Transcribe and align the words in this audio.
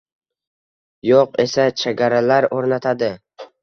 “yo‘q” 1.09 1.39
esa 1.45 1.69
chagaralar 1.85 2.53
o‘rnatadi. 2.61 3.17